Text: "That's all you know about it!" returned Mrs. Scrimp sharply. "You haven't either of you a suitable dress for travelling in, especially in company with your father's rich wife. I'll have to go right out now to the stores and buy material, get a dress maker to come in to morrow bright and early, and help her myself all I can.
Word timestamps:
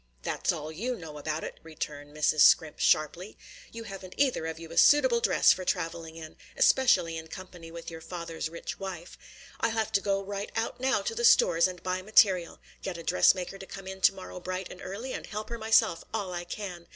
"That's 0.23 0.51
all 0.51 0.71
you 0.71 0.95
know 0.95 1.19
about 1.19 1.43
it!" 1.43 1.59
returned 1.61 2.17
Mrs. 2.17 2.39
Scrimp 2.39 2.79
sharply. 2.79 3.37
"You 3.71 3.83
haven't 3.83 4.15
either 4.17 4.47
of 4.47 4.57
you 4.57 4.71
a 4.71 4.77
suitable 4.79 5.19
dress 5.19 5.53
for 5.53 5.63
travelling 5.63 6.15
in, 6.15 6.37
especially 6.57 7.17
in 7.19 7.27
company 7.27 7.69
with 7.69 7.91
your 7.91 8.01
father's 8.01 8.49
rich 8.49 8.79
wife. 8.79 9.15
I'll 9.59 9.69
have 9.69 9.91
to 9.91 10.01
go 10.01 10.19
right 10.23 10.51
out 10.55 10.79
now 10.79 11.03
to 11.03 11.13
the 11.13 11.23
stores 11.23 11.67
and 11.67 11.83
buy 11.83 12.01
material, 12.01 12.59
get 12.81 12.97
a 12.97 13.03
dress 13.03 13.35
maker 13.35 13.59
to 13.59 13.65
come 13.67 13.85
in 13.85 14.01
to 14.01 14.13
morrow 14.15 14.39
bright 14.39 14.71
and 14.71 14.81
early, 14.81 15.13
and 15.13 15.27
help 15.27 15.49
her 15.49 15.59
myself 15.59 16.03
all 16.11 16.33
I 16.33 16.45
can. 16.45 16.87